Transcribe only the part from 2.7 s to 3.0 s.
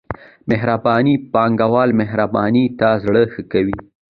ته